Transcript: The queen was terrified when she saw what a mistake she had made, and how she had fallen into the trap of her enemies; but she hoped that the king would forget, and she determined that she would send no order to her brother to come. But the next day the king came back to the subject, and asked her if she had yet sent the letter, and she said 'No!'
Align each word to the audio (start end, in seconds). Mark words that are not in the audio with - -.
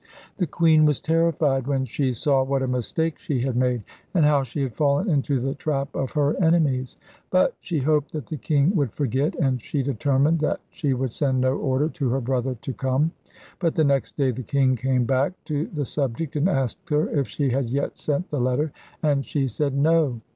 The 0.37 0.47
queen 0.47 0.85
was 0.85 0.99
terrified 0.99 1.67
when 1.67 1.85
she 1.85 2.11
saw 2.11 2.41
what 2.43 2.63
a 2.63 2.67
mistake 2.67 3.19
she 3.19 3.39
had 3.41 3.55
made, 3.55 3.83
and 4.15 4.25
how 4.25 4.41
she 4.41 4.63
had 4.63 4.73
fallen 4.73 5.07
into 5.07 5.39
the 5.39 5.53
trap 5.53 5.95
of 5.95 6.09
her 6.13 6.35
enemies; 6.43 6.97
but 7.29 7.53
she 7.59 7.77
hoped 7.77 8.11
that 8.13 8.25
the 8.25 8.37
king 8.37 8.75
would 8.75 8.91
forget, 8.93 9.35
and 9.35 9.61
she 9.61 9.83
determined 9.83 10.39
that 10.39 10.59
she 10.71 10.95
would 10.95 11.11
send 11.11 11.41
no 11.41 11.55
order 11.55 11.87
to 11.87 12.09
her 12.09 12.19
brother 12.19 12.55
to 12.63 12.73
come. 12.73 13.11
But 13.59 13.75
the 13.75 13.83
next 13.83 14.15
day 14.17 14.31
the 14.31 14.41
king 14.41 14.75
came 14.75 15.05
back 15.05 15.33
to 15.45 15.67
the 15.67 15.85
subject, 15.85 16.35
and 16.35 16.49
asked 16.49 16.89
her 16.89 17.07
if 17.11 17.27
she 17.27 17.51
had 17.51 17.69
yet 17.69 17.99
sent 17.99 18.27
the 18.31 18.41
letter, 18.41 18.71
and 19.03 19.23
she 19.23 19.47
said 19.47 19.77
'No!' 19.77 20.17